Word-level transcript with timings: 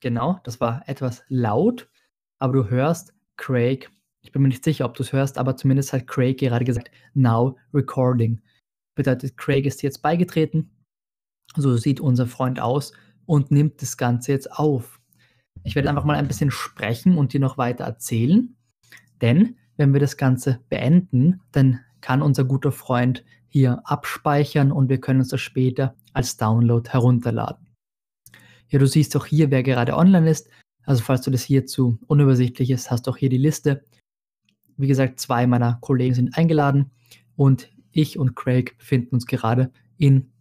Genau, 0.00 0.40
das 0.44 0.60
war 0.60 0.82
etwas 0.86 1.22
laut, 1.28 1.88
aber 2.38 2.54
du 2.54 2.70
hörst 2.70 3.12
Craig. 3.36 3.90
Ich 4.22 4.32
bin 4.32 4.42
mir 4.42 4.48
nicht 4.48 4.64
sicher, 4.64 4.84
ob 4.86 4.94
du 4.94 5.02
es 5.02 5.12
hörst, 5.12 5.38
aber 5.38 5.56
zumindest 5.56 5.92
hat 5.92 6.06
Craig 6.06 6.38
gerade 6.38 6.64
gesagt, 6.64 6.90
now 7.14 7.56
recording. 7.72 8.40
Bedeutet, 8.94 9.36
Craig 9.36 9.66
ist 9.66 9.82
jetzt 9.82 10.02
beigetreten. 10.02 10.70
So 11.56 11.76
sieht 11.76 12.00
unser 12.00 12.26
Freund 12.26 12.60
aus 12.60 12.92
und 13.26 13.50
nimmt 13.50 13.82
das 13.82 13.96
Ganze 13.96 14.32
jetzt 14.32 14.52
auf. 14.52 15.00
Ich 15.64 15.74
werde 15.74 15.88
einfach 15.88 16.04
mal 16.04 16.16
ein 16.16 16.28
bisschen 16.28 16.50
sprechen 16.50 17.18
und 17.18 17.32
dir 17.32 17.40
noch 17.40 17.58
weiter 17.58 17.84
erzählen, 17.84 18.56
denn 19.20 19.56
wenn 19.76 19.92
wir 19.92 20.00
das 20.00 20.16
Ganze 20.16 20.60
beenden, 20.68 21.40
dann 21.52 21.80
kann 22.00 22.22
unser 22.22 22.44
guter 22.44 22.72
Freund 22.72 23.24
hier 23.48 23.82
abspeichern 23.84 24.72
und 24.72 24.88
wir 24.88 25.00
können 25.00 25.20
uns 25.20 25.28
das 25.28 25.40
später 25.40 25.94
als 26.12 26.36
Download 26.36 26.88
herunterladen. 26.88 27.69
Ja, 28.70 28.78
du 28.78 28.86
siehst 28.86 29.16
auch 29.16 29.26
hier, 29.26 29.50
wer 29.50 29.62
gerade 29.62 29.96
online 29.96 30.30
ist. 30.30 30.48
Also 30.84 31.02
falls 31.02 31.22
du 31.22 31.30
das 31.30 31.42
hier 31.42 31.66
zu 31.66 31.98
unübersichtlich 32.06 32.70
ist, 32.70 32.90
hast 32.90 33.06
du 33.06 33.10
auch 33.10 33.16
hier 33.16 33.28
die 33.28 33.38
Liste. 33.38 33.84
Wie 34.76 34.86
gesagt, 34.86 35.20
zwei 35.20 35.46
meiner 35.46 35.78
Kollegen 35.80 36.14
sind 36.14 36.36
eingeladen 36.36 36.90
und 37.36 37.70
ich 37.92 38.18
und 38.18 38.34
Craig 38.34 38.78
befinden 38.78 39.16
uns 39.16 39.26
gerade 39.26 39.70
in 39.98 40.32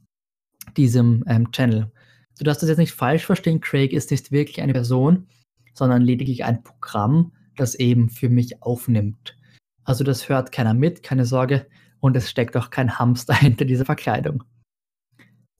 diesem 0.78 1.24
ähm, 1.28 1.52
Channel. 1.52 1.92
Du 2.38 2.44
darfst 2.46 2.62
das 2.62 2.70
jetzt 2.70 2.78
nicht 2.78 2.94
falsch 2.94 3.26
verstehen. 3.26 3.60
Craig 3.60 3.92
ist 3.92 4.12
nicht 4.12 4.32
wirklich 4.32 4.62
eine 4.62 4.74
Person, 4.74 5.28
sondern 5.74 6.02
lediglich 6.02 6.46
ein 6.46 6.64
Programm, 6.64 7.34
das 7.58 7.76
eben 7.76 8.10
für 8.10 8.30
mich 8.30 8.62
aufnimmt. 8.62 9.38
Also 9.84 10.04
das 10.04 10.30
hört 10.30 10.52
keiner 10.52 10.74
mit, 10.74 11.04
keine 11.04 11.26
Sorge. 11.26 11.68
Und 12.00 12.16
es 12.16 12.30
steckt 12.30 12.56
auch 12.56 12.70
kein 12.70 12.98
Hamster 12.98 13.34
hinter 13.36 13.66
dieser 13.66 13.86
Verkleidung. 13.86 14.44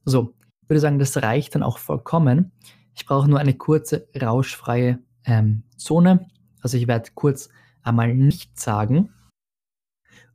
So, 0.06 0.34
würde 0.70 0.80
sagen, 0.80 1.00
das 1.00 1.18
reicht 1.18 1.56
dann 1.56 1.64
auch 1.64 1.78
vollkommen. 1.78 2.52
Ich 2.96 3.06
brauche 3.06 3.30
nur 3.30 3.40
eine 3.40 3.56
kurze 3.56 4.08
rauschfreie 4.20 5.00
ähm, 5.26 5.64
Zone. 5.78 6.28
Also 6.62 6.78
ich 6.78 6.88
werde 6.88 7.10
kurz 7.16 7.50
einmal 7.82 8.14
nichts 8.14 8.64
sagen, 8.64 9.14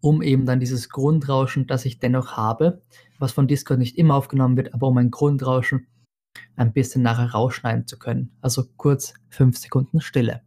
um 0.01 0.23
eben 0.23 0.47
dann 0.47 0.61
dieses 0.61 0.89
Grundrauschen, 0.89 1.67
das 1.67 1.85
ich 1.85 1.99
dennoch 1.99 2.37
habe, 2.37 2.83
was 3.19 3.33
von 3.33 3.47
Discord 3.47 3.79
nicht 3.79 3.97
immer 3.97 4.15
aufgenommen 4.15 4.57
wird, 4.57 4.75
aber 4.75 4.89
um 4.89 4.99
ein 4.99 5.11
Grundrauschen 5.11 5.87
ein 6.57 6.73
bisschen 6.73 7.03
nachher 7.03 7.31
rausschneiden 7.31 7.87
zu 7.87 7.99
können. 7.99 8.37
Also 8.41 8.65
kurz 8.77 9.15
fünf 9.29 9.59
Sekunden 9.59 10.01
Stille. 10.01 10.43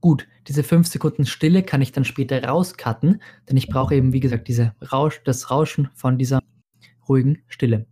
Gut, 0.00 0.28
diese 0.46 0.62
fünf 0.62 0.86
Sekunden 0.86 1.26
Stille 1.26 1.62
kann 1.62 1.82
ich 1.82 1.90
dann 1.92 2.04
später 2.04 2.42
rauscutten, 2.44 3.20
denn 3.48 3.56
ich 3.56 3.68
brauche 3.68 3.94
eben, 3.96 4.12
wie 4.12 4.20
gesagt, 4.20 4.46
diese 4.46 4.74
Rausch, 4.92 5.20
das 5.24 5.50
Rauschen 5.50 5.90
von 5.94 6.18
dieser 6.18 6.40
ruhigen 7.08 7.42
Stille. 7.48 7.86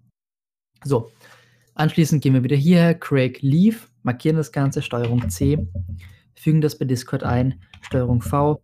So, 0.84 1.10
anschließend 1.74 2.22
gehen 2.22 2.34
wir 2.34 2.44
wieder 2.44 2.56
hierher, 2.56 2.94
Craig 2.94 3.42
Leave, 3.42 3.78
markieren 4.02 4.36
das 4.36 4.52
Ganze, 4.52 4.82
Steuerung 4.82 5.28
C, 5.30 5.66
fügen 6.36 6.60
das 6.60 6.78
bei 6.78 6.84
Discord 6.84 7.24
ein, 7.24 7.60
Steuerung 7.80 8.22
V, 8.22 8.62